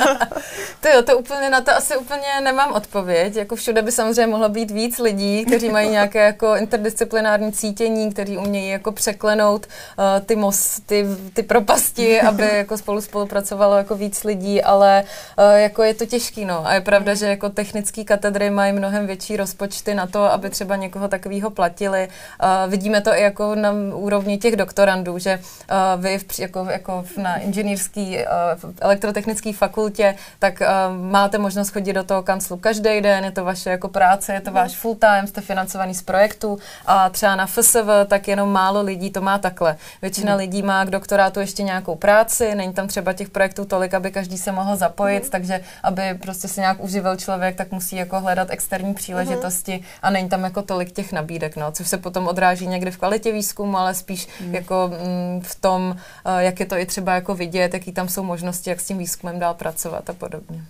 [0.80, 3.36] to jo, to úplně na to asi úplně nemám odpověď.
[3.36, 8.36] Jako všude by samozřejmě mohlo být víc lidí, kteří mají nějaké jako interdisciplinární cítění, kteří
[8.36, 10.99] umějí jako překlenout uh, ty mosty,
[11.32, 15.04] ty propasti, aby jako spolu spolupracovalo jako víc lidí, ale
[15.38, 16.66] uh, jako je to těžký, no.
[16.66, 20.76] A je pravda, že jako technické katedry mají mnohem větší rozpočty na to, aby třeba
[20.76, 22.08] někoho takového platili.
[22.42, 27.04] Uh, vidíme to i jako na úrovni těch doktorandů, že uh, vy v, jako, jako
[27.16, 28.16] na inženýrské technický,
[28.64, 30.66] uh, elektrotechnické fakultě, tak uh,
[31.10, 34.52] máte možnost chodit do toho kanclu každý den, je to vaše jako práce, je to
[34.52, 39.10] váš full time, jste financovaný z projektu a třeba na FSV tak jenom málo lidí
[39.10, 39.76] to má takhle.
[40.02, 40.38] Většina mm.
[40.38, 44.38] lidí má k doktorátu ještě nějakou práci, není tam třeba těch projektů tolik, aby každý
[44.38, 45.30] se mohl zapojit, mm.
[45.30, 49.84] takže aby prostě se nějak uživil člověk, tak musí jako hledat externí příležitosti mm.
[50.02, 53.32] a není tam jako tolik těch nabídek, no, což se potom odráží někdy v kvalitě
[53.32, 54.54] výzkumu, ale spíš mm.
[54.54, 58.22] jako mm, v tom, uh, jak je to i třeba jako vidět, jaký tam jsou
[58.22, 60.64] možnosti, jak s tím výzkumem dál pracovat a podobně.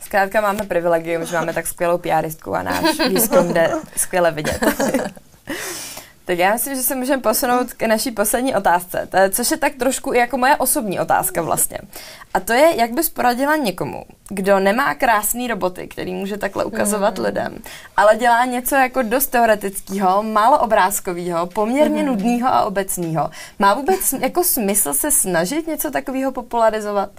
[0.00, 4.60] Zkrátka máme privilegium, že máme tak skvělou PRistku a náš výzkum jde skvěle vidět.
[6.24, 10.14] Tak já myslím, že se můžeme posunout k naší poslední otázce, což je tak trošku
[10.14, 11.78] i jako moje osobní otázka vlastně.
[12.34, 17.18] A to je, jak bys poradila někomu, kdo nemá krásný roboty, který může takhle ukazovat
[17.18, 17.24] mm.
[17.24, 17.58] lidem,
[17.96, 22.08] ale dělá něco jako dost teoretického, málo obrázkového, poměrně mm.
[22.08, 23.30] nudného a obecného.
[23.58, 27.10] Má vůbec jako smysl se snažit něco takového popularizovat?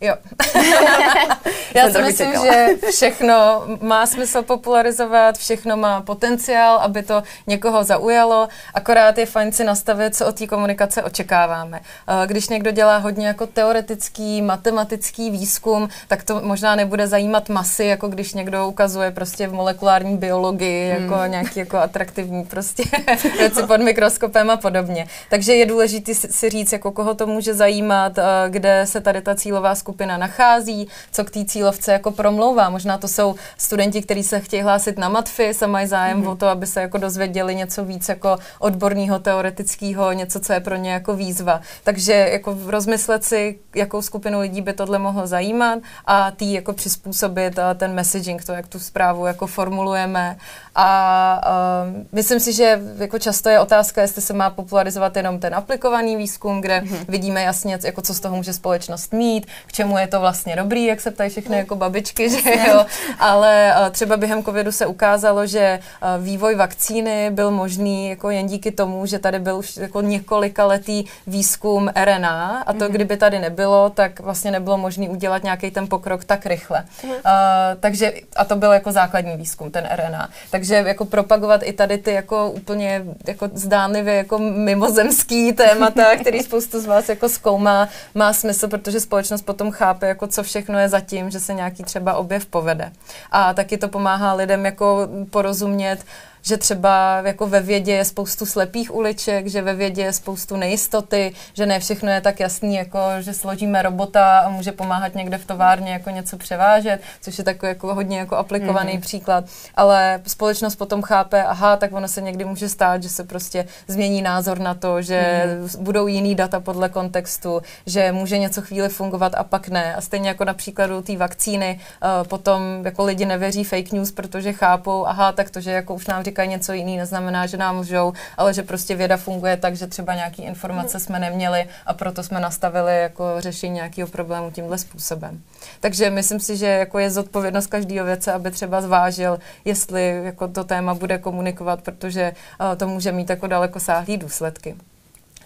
[0.00, 0.14] Jo.
[1.74, 2.46] Já si myslím, čekala.
[2.46, 9.52] že všechno má smysl popularizovat, všechno má potenciál, aby to někoho zaujalo, akorát je fajn
[9.52, 11.80] si nastavit, co od té komunikace očekáváme.
[12.26, 18.08] Když někdo dělá hodně jako teoretický, matematický výzkum, tak to možná nebude zajímat masy, jako
[18.08, 21.02] když někdo ukazuje prostě v molekulární biologii hmm.
[21.02, 22.82] jako nějaký jako atraktivní prostě
[23.38, 25.06] věci pod mikroskopem a podobně.
[25.30, 28.12] Takže je důležité si říct, jako koho to může zajímat,
[28.48, 32.70] kde se tady ta cílová skupina skupina nachází, co k té cílovce jako promlouvá.
[32.70, 36.30] Možná to jsou studenti, kteří se chtějí hlásit na matfis a mají zájem mm-hmm.
[36.30, 40.76] o to, aby se jako dozvěděli něco víc jako odborného, teoretického, něco, co je pro
[40.76, 41.60] ně jako výzva.
[41.84, 47.58] Takže jako rozmyslet si, jakou skupinu lidí by tohle mohlo zajímat a tý jako přizpůsobit
[47.58, 50.36] a ten messaging, to, jak tu zprávu jako formulujeme.
[50.74, 55.54] A uh, myslím si, že jako často je otázka, jestli se má popularizovat jenom ten
[55.54, 57.04] aplikovaný výzkum, kde mm-hmm.
[57.08, 60.84] vidíme jasně, jako co z toho může společnost mít, k čemu je to vlastně dobrý,
[60.84, 62.86] jak se ptají všechny jako babičky, že jo.
[63.18, 68.46] Ale uh, třeba během covidu se ukázalo, že uh, vývoj vakcíny byl možný jako jen
[68.46, 72.90] díky tomu, že tady byl už jako několika letý výzkum RNA a to, mm-hmm.
[72.90, 76.82] kdyby tady nebylo, tak vlastně nebylo možné udělat nějaký ten pokrok tak rychle.
[76.82, 77.10] Mm-hmm.
[77.10, 80.28] Uh, takže, a to byl jako základní výzkum, ten RNA.
[80.50, 86.80] Takže jako propagovat i tady ty jako úplně jako zdánlivě jako mimozemský témata, který spoustu
[86.80, 91.30] z vás jako zkoumá, má smysl, protože společnost potom chápe, jako co všechno je zatím,
[91.30, 92.92] že se nějaký třeba objev povede.
[93.30, 96.04] A taky to pomáhá lidem jako porozumět,
[96.42, 101.32] že třeba jako ve vědě je spoustu slepých uliček, že ve vědě je spoustu nejistoty,
[101.52, 105.46] že ne všechno je tak jasný, jako že složíme robota a může pomáhat někde v
[105.46, 109.00] továrně jako něco převážet, což je takový jako hodně jako aplikovaný mm-hmm.
[109.00, 109.44] příklad.
[109.74, 114.22] Ale společnost potom chápe, aha, tak ono se někdy může stát, že se prostě změní
[114.22, 115.82] názor na to, že mm-hmm.
[115.82, 119.94] budou jiný data podle kontextu, že může něco chvíli fungovat a pak ne.
[119.94, 124.52] A stejně jako na příkladu té vakcíny, uh, potom jako lidi nevěří fake news, protože
[124.52, 128.12] chápou, aha, tak to, že jako už nám říkají něco jiný, neznamená, že nám můžou,
[128.36, 132.40] ale že prostě věda funguje tak, že třeba nějaký informace jsme neměli a proto jsme
[132.40, 135.42] nastavili jako řešení nějakého problému tímhle způsobem.
[135.80, 140.64] Takže myslím si, že jako je zodpovědnost každého věce, aby třeba zvážil, jestli jako to
[140.64, 144.76] téma bude komunikovat, protože uh, to může mít jako daleko sáhlý důsledky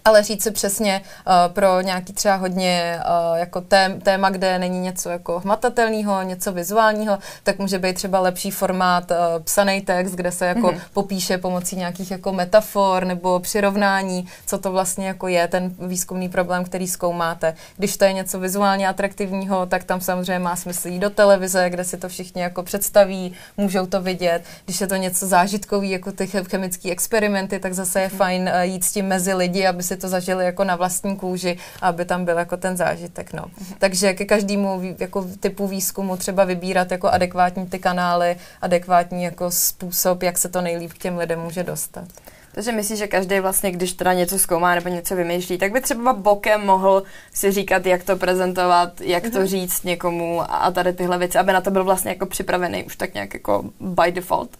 [0.05, 4.79] ale říct si přesně uh, pro nějaký třeba hodně uh, jako tém, téma, kde není
[4.79, 10.31] něco jako hmatatelného, něco vizuálního, tak může být třeba lepší formát uh, psaný text, kde
[10.31, 10.79] se jako mm-hmm.
[10.93, 16.63] popíše pomocí nějakých jako metafor nebo přirovnání, co to vlastně jako je ten výzkumný problém,
[16.63, 17.55] který zkoumáte.
[17.77, 21.83] Když to je něco vizuálně atraktivního, tak tam samozřejmě má smysl jít do televize, kde
[21.83, 24.43] si to všichni jako představí, můžou to vidět.
[24.65, 28.17] Když je to něco zážitkový, jako ty chemické experimenty, tak zase je mm-hmm.
[28.17, 31.17] fajn uh, jít s tím mezi lidi, aby si si to zažili jako na vlastní
[31.17, 33.33] kůži, aby tam byl jako ten zážitek.
[33.33, 33.45] No.
[33.45, 33.75] Mhm.
[33.79, 40.23] Takže ke každému jako typu výzkumu třeba vybírat jako adekvátní ty kanály, adekvátní jako způsob,
[40.23, 42.07] jak se to nejlíp k těm lidem může dostat.
[42.53, 46.13] Takže myslíš, že každý vlastně, když teda něco zkoumá nebo něco vymýšlí, tak by třeba
[46.13, 47.03] bokem mohl
[47.33, 49.47] si říkat, jak to prezentovat, jak to mhm.
[49.47, 53.13] říct někomu a tady tyhle věci, aby na to byl vlastně jako připravený už tak
[53.13, 54.57] nějak jako by default.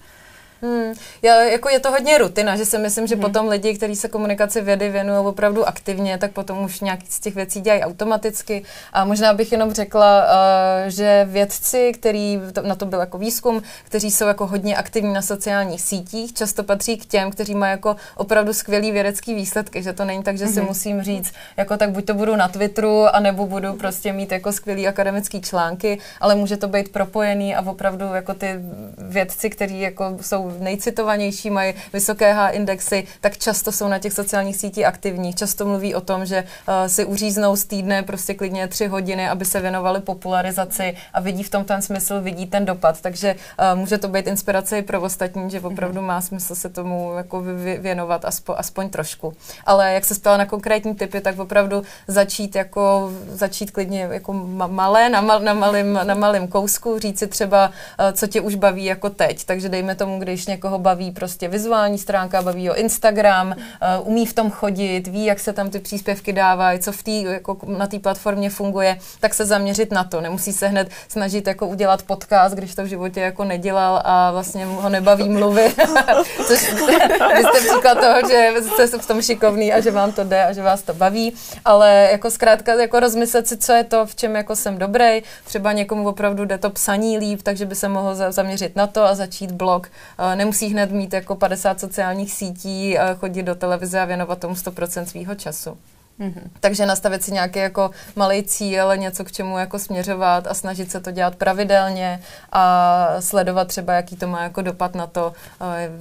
[0.63, 0.93] Hmm.
[1.21, 3.21] Já, jako je to hodně rutina, že si myslím, že hmm.
[3.21, 7.35] potom lidi, kteří se komunikaci vědy věnují opravdu aktivně, tak potom už nějaký z těch
[7.35, 8.63] věcí dělají automaticky.
[8.93, 13.61] A možná bych jenom řekla, uh, že vědci, který to, na to byl jako výzkum,
[13.83, 17.95] kteří jsou jako hodně aktivní na sociálních sítích, často patří k těm, kteří mají jako
[18.15, 20.67] opravdu skvělý vědecký výsledky, že to není tak, že si hmm.
[20.67, 24.87] musím říct, jako tak buď to budu na Twitteru, anebo budu prostě mít jako skvělý
[24.87, 28.59] akademický články, ale může to být propojený a opravdu jako ty
[28.97, 34.55] vědci, kteří jako jsou nejcitovanější, mají vysoké H indexy, tak často jsou na těch sociálních
[34.55, 35.33] sítích aktivní.
[35.33, 39.45] Často mluví o tom, že uh, si uříznou z týdne prostě klidně tři hodiny, aby
[39.45, 43.01] se věnovali popularizaci a vidí v tom ten smysl, vidí ten dopad.
[43.01, 47.13] Takže uh, může to být inspirace i pro ostatní, že opravdu má smysl se tomu
[47.17, 47.43] jako
[47.79, 49.33] věnovat aspo, aspoň trošku.
[49.65, 54.33] Ale jak se stala na konkrétní typy, tak opravdu začít jako začít klidně jako
[54.67, 58.55] malé, na, mal, na, malým, na malým kousku, říct si třeba, uh, co tě už
[58.55, 59.45] baví jako teď.
[59.45, 64.25] Takže dejme tomu, když když někoho baví prostě vizuální stránka, baví ho Instagram, uh, umí
[64.25, 67.87] v tom chodit, ví, jak se tam ty příspěvky dávají, co v tý, jako na
[67.87, 70.21] té platformě funguje, tak se zaměřit na to.
[70.21, 74.65] Nemusí se hned snažit jako udělat podcast, když to v životě jako nedělal a vlastně
[74.65, 75.75] ho nebaví mluvit.
[76.47, 80.43] Což vy jste příklad toho, že jste v tom šikovný a že vám to jde
[80.43, 81.33] a že vás to baví,
[81.65, 85.21] ale jako zkrátka jako rozmyslet si, co je to, v čem jako jsem dobrý.
[85.45, 89.15] Třeba někomu opravdu jde to psaní líp, takže by se mohl zaměřit na to a
[89.15, 89.87] začít blog
[90.35, 95.35] nemusí hned mít jako 50 sociálních sítí, chodit do televize a věnovat tomu 100% svého
[95.35, 95.77] času.
[96.19, 96.49] Mm-hmm.
[96.59, 100.99] Takže nastavit si nějaký jako malý cíl, něco k čemu jako směřovat a snažit se
[100.99, 102.19] to dělat pravidelně
[102.51, 105.33] a sledovat třeba, jaký to má jako dopad na to,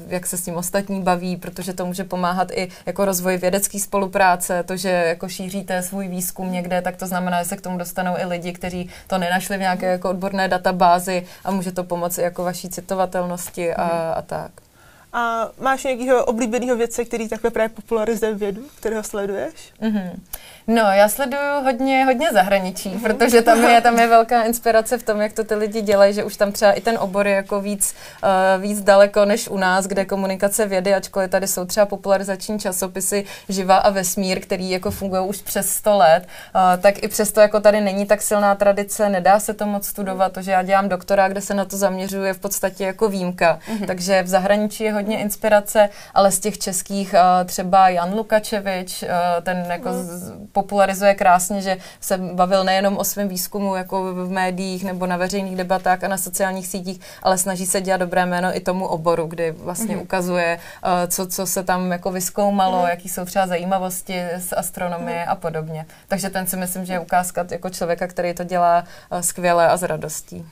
[0.08, 4.62] jak se s tím ostatní baví, protože to může pomáhat i jako rozvoj vědecké spolupráce,
[4.62, 8.14] to, že jako šíříte svůj výzkum někde, tak to znamená, že se k tomu dostanou
[8.18, 12.44] i lidi, kteří to nenašli v nějaké jako odborné databázi a může to pomoci jako
[12.44, 14.18] vaší citovatelnosti a, mm-hmm.
[14.18, 14.52] a tak.
[15.12, 19.54] A máš nějakého oblíbeného věce, který takhle právě popularizuje vědu, kterého sleduješ?
[19.82, 20.10] Mm-hmm.
[20.74, 23.02] No, já sleduju hodně, hodně zahraničí, mm-hmm.
[23.02, 26.24] protože tam je, tam je velká inspirace v tom, jak to ty lidi dělají, že
[26.24, 29.86] už tam třeba i ten obor je jako víc, uh, víc daleko než u nás,
[29.86, 35.28] kde komunikace vědy, ačkoliv tady jsou třeba popularizační časopisy Živa a Vesmír, který jako fungují
[35.28, 39.40] už přes 100 let, uh, tak i přesto jako tady není tak silná tradice, nedá
[39.40, 42.38] se to moc studovat, to, že já dělám doktora, kde se na to zaměřuje v
[42.38, 43.58] podstatě jako výjimka.
[43.68, 43.86] Mm-hmm.
[43.86, 49.08] Takže v zahraničí je hodně inspirace, ale z těch českých uh, třeba Jan Lukačevič, uh,
[49.42, 50.02] ten jako mm.
[50.02, 55.16] z, popularizuje krásně, že se bavil nejenom o svém výzkumu jako v médiích nebo na
[55.16, 59.26] veřejných debatách a na sociálních sítích, ale snaží se dělat dobré jméno i tomu oboru,
[59.26, 60.02] kdy vlastně mm.
[60.02, 62.88] ukazuje, uh, co, co se tam jako vyskoumalo, mm.
[62.88, 65.30] jaký jsou třeba zajímavosti z astronomie mm.
[65.30, 65.86] a podobně.
[66.08, 69.76] Takže ten si myslím, že je ukázka jako člověka, který to dělá uh, skvěle a
[69.76, 70.46] s radostí.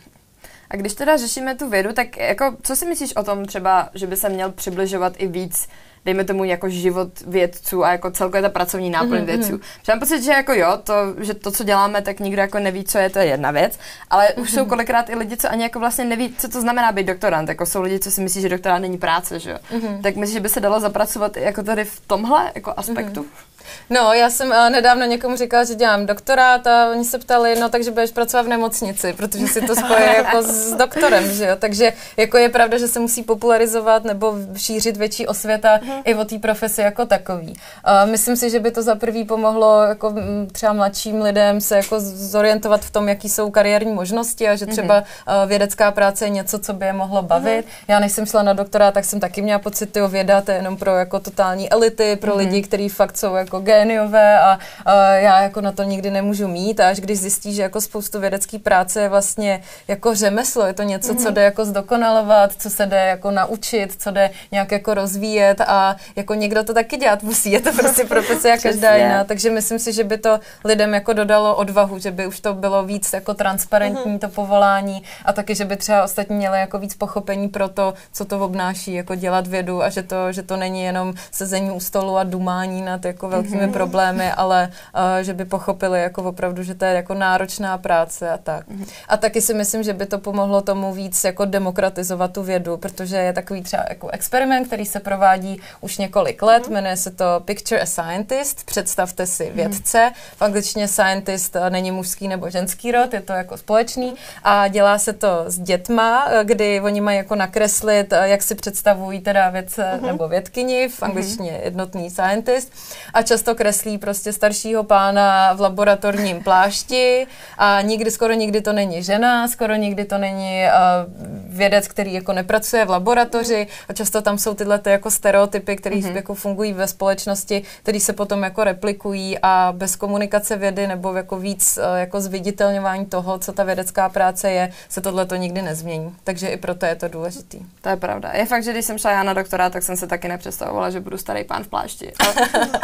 [0.71, 4.07] A když teda řešíme tu vědu, tak jako, co si myslíš o tom třeba, že
[4.07, 5.69] by se měl přibližovat i víc
[6.05, 9.25] dejme tomu jako život vědců a jako celkově ta pracovní náplň mm-hmm.
[9.25, 9.61] vědců.
[9.83, 12.85] Že mám pocit, že jako jo, to, že to, co děláme, tak nikdo jako neví,
[12.85, 13.79] co je, to je jedna věc,
[14.11, 14.43] ale mm-hmm.
[14.43, 17.49] už jsou kolikrát i lidi, co ani jako vlastně neví, co to znamená být doktorant,
[17.49, 19.57] jako jsou lidi, co si myslí, že doktorant není práce, že jo.
[19.73, 20.03] Mm-hmm.
[20.03, 23.23] Tak myslíš, že by se dalo zapracovat jako tady v tomhle jako aspektu?
[23.23, 23.50] Mm-hmm.
[23.91, 27.69] No, já jsem uh, nedávno někomu říkala, že dělám doktorát a oni se ptali, no
[27.69, 31.57] takže budeš pracovat v nemocnici, protože si to spojí jako s doktorem, že jo.
[31.59, 36.03] Takže jako je pravda, že se musí popularizovat nebo šířit větší osvěta uh-huh.
[36.05, 37.49] i o té profesi jako takový.
[37.49, 40.15] Uh, myslím si, že by to za prvý pomohlo jako
[40.53, 44.73] třeba mladším lidem se jako zorientovat v tom, jaký jsou kariérní možnosti a že mhm.
[44.73, 47.67] třeba uh, vědecká práce je něco, co by je mohlo bavit.
[47.67, 47.89] Uh-huh.
[47.89, 50.57] Já než jsem šla na doktorát, tak jsem taky měla pocit, že věda to je
[50.57, 52.39] jenom pro jako totální elity, pro uh-huh.
[52.39, 56.81] lidi, kteří fakt jsou jako géniové a, a já jako na to nikdy nemůžu mít
[56.81, 60.83] a až když zjistí, že jako spoustu vědecké práce je vlastně jako řemeslo, je to
[60.83, 61.17] něco, mm-hmm.
[61.17, 61.35] co mhm.
[61.35, 66.35] jde jako zdokonalovat, co se jde jako naučit, co jde nějak jako rozvíjet a jako
[66.35, 69.93] někdo to taky dělat musí, je to prostě profese a každá jiná, takže myslím si,
[69.93, 74.13] že by to lidem jako dodalo odvahu, že by už to bylo víc jako transparentní
[74.13, 74.19] mm-hmm.
[74.19, 78.25] to povolání a taky, že by třeba ostatní měli jako víc pochopení pro to, co
[78.25, 82.17] to obnáší, jako dělat vědu a že to, že to není jenom sezení u stolu
[82.17, 83.73] a dumání nad jako velkými mm-hmm.
[83.73, 88.39] problémy, ale uh, že by pochopili jako opravdu, že to je jako náročná práce a
[88.39, 88.69] tak.
[88.69, 88.87] Mm-hmm.
[89.09, 93.17] A taky si myslím, že by to pomohlo tomu víc jako demokratizovat tu vědu, protože
[93.17, 96.73] je takový třeba jako experiment, který se provádí už několik let, mm-hmm.
[96.73, 99.55] jmenuje se to Picture a Scientist, představte si mhm.
[99.55, 100.37] vědce, mm-hmm.
[100.37, 104.99] v angličtině scientist eh, není mužský nebo ženský rod, je to jako společný a dělá
[104.99, 109.83] se to s dětma, eh, kdy oni mají jako nakreslit, jak si představují teda vědce
[109.83, 110.07] mm-hmm.
[110.07, 111.61] nebo vědkyni, v angličtině mhm.
[111.63, 112.73] jednotný scientist
[113.15, 117.27] a často kreslí prostě staršího pána v laboratorním plášti
[117.59, 122.33] a nikdy, skoro nikdy to není žena, skoro nikdy to není uh, vědec, který jako
[122.33, 126.17] nepracuje v laboratoři a často tam jsou tyhle ty jako stereotypy, které mm-hmm.
[126.17, 131.37] jako fungují ve společnosti, které se potom jako replikují a bez komunikace vědy nebo jako
[131.37, 136.15] víc uh, jako zviditelňování toho, co ta vědecká práce je, se tohle to nikdy nezmění.
[136.25, 137.59] Takže i proto je to důležitý.
[137.81, 138.31] To je pravda.
[138.35, 141.01] Je fakt, že když jsem šla já na doktora, tak jsem se taky nepředstavovala, že
[141.01, 142.13] budu starý pán v plášti.
[142.13, 142.27] A,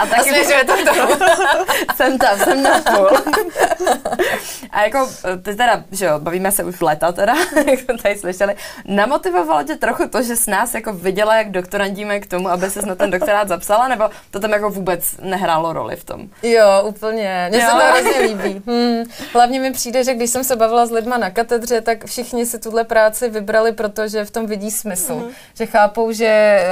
[0.03, 0.77] a taky a to
[1.97, 3.09] jsem tam, jsem na půl.
[4.71, 5.09] a jako,
[5.43, 7.35] ty teda, že jo, bavíme se už leta teda,
[7.71, 8.55] jak jsme tady slyšeli.
[8.85, 12.87] Namotivovalo tě trochu to, že s nás jako viděla, jak doktorandíme k tomu, aby se
[12.87, 16.29] na ten doktorát zapsala, nebo to tam jako vůbec nehrálo roli v tom?
[16.43, 17.47] Jo, úplně.
[17.51, 18.63] Mně se to hrozně líbí.
[18.67, 19.05] Hmm.
[19.33, 22.59] Hlavně mi přijde, že když jsem se bavila s lidma na katedře, tak všichni si
[22.59, 25.15] tuhle práci vybrali, protože v tom vidí smysl.
[25.15, 25.31] Mm-hmm.
[25.55, 26.25] Že chápou, že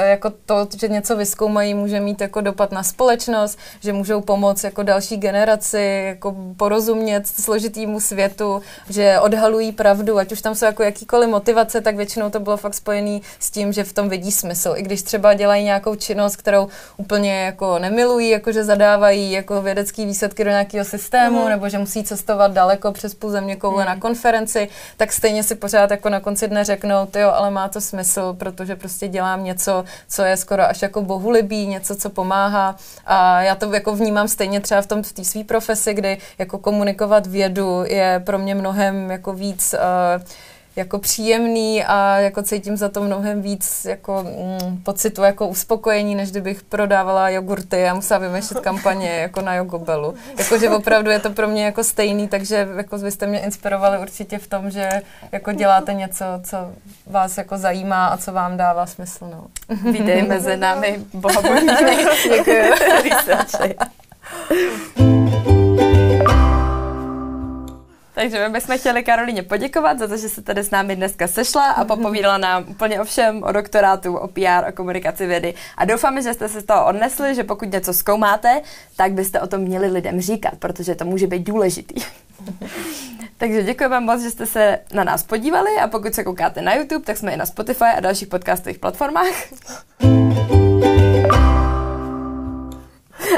[0.03, 4.83] jako to, že něco vyskoumají, může mít jako dopad na společnost, že můžou pomoct jako
[4.83, 11.29] další generaci jako porozumět složitýmu světu, že odhalují pravdu, ať už tam jsou jako jakýkoliv
[11.29, 14.73] motivace, tak většinou to bylo fakt spojený s tím, že v tom vidí smysl.
[14.77, 20.05] I když třeba dělají nějakou činnost, kterou úplně jako nemilují, jako že zadávají jako vědecké
[20.05, 21.49] výsledky do nějakého systému, mm.
[21.49, 23.87] nebo že musí cestovat daleko přes půl země koule mm.
[23.87, 27.81] na konferenci, tak stejně si pořád jako na konci dne řeknou, jo, ale má to
[27.81, 32.75] smysl, protože prostě dělám něco, co je skoro až jako bohulibý, něco, co pomáhá.
[33.05, 36.57] A já to jako vnímám stejně třeba v tom v té své profesi, kdy jako
[36.57, 40.23] komunikovat vědu je pro mě mnohem jako víc uh,
[40.75, 46.31] jako příjemný a jako cítím za to mnohem víc jako mm, pocitu jako uspokojení, než
[46.31, 50.15] kdybych prodávala jogurty a musela vymýšlet kampaně jako na jogobelu.
[50.37, 54.37] Jakože opravdu je to pro mě jako stejný, takže jako vy jste mě inspirovali určitě
[54.37, 54.89] v tom, že
[55.31, 56.57] jako děláte něco, co
[57.07, 59.27] vás jako zajímá a co vám dává smysl.
[59.31, 59.47] No.
[59.91, 61.69] Vítej mezi námi, bohabojní.
[62.29, 62.71] Děkuji.
[68.15, 71.71] Takže my bychom chtěli Karolíně poděkovat za to, že se tady s námi dneska sešla
[71.71, 75.53] a popovídala nám úplně o všem, o doktorátu, o PR, o komunikaci vědy.
[75.77, 78.61] A doufáme, že jste se z toho odnesli, že pokud něco zkoumáte,
[78.95, 82.01] tak byste o tom měli lidem říkat, protože to může být důležitý.
[83.37, 87.05] Takže děkujeme moc, že jste se na nás podívali a pokud se koukáte na YouTube,
[87.05, 89.33] tak jsme i na Spotify a dalších podcastových platformách.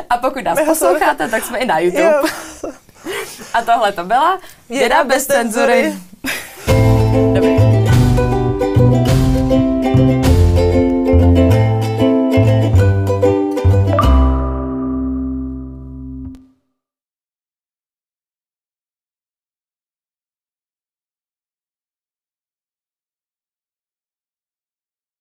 [0.09, 2.21] A pokud nás posloucháte, tak jsme i na YouTube.
[3.53, 5.93] A tohle to byla Věda bez cenzury.
[7.33, 7.76] Dobrý.